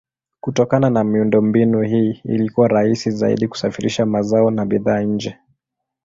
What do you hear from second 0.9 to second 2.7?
miundombinu hii ilikuwa